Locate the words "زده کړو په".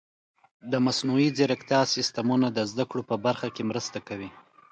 2.71-3.15